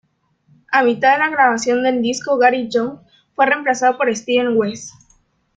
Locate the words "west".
4.51-4.89